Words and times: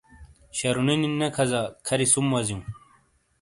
شَرُونی 0.57 0.95
نی 1.01 1.07
نے 1.19 1.27
کھازا 1.35 1.61
کھَری 1.85 2.07
سُم 2.11 2.25
وازیوں۔ 2.33 2.63